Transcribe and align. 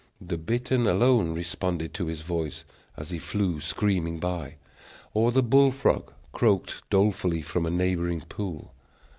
The 0.19 0.39
bittern 0.39 0.87
alone 0.87 1.35
responded 1.35 1.93
to 1.93 2.07
his 2.07 2.21
voice, 2.21 2.65
as 2.97 3.11
he 3.11 3.19
flew 3.19 3.59
screaming 3.59 4.17
by; 4.17 4.55
or 5.13 5.31
the 5.31 5.43
bull 5.43 5.69
frog 5.71 6.11
croaked 6.31 6.81
dolefully 6.89 7.43
from 7.43 7.67
a 7.67 7.69
neighboring 7.69 8.21
pool. 8.21 8.73